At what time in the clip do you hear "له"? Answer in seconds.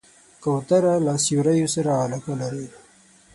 1.05-1.13